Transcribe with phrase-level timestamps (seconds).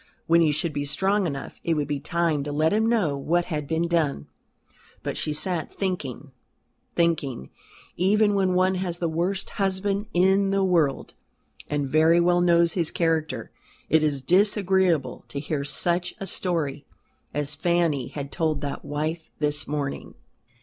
[0.25, 3.45] When he should be strong enough it would be time to let him know what
[3.53, 4.25] had been done.
[5.03, 6.31] But she sat thinking
[6.95, 7.51] thinking
[7.97, 11.13] even when one has the worst husband in the world,
[11.69, 13.51] and very well knows his character,
[13.89, 16.83] it is disagreeable to hear such a story
[17.31, 20.15] as Fanny had told that wife this morning.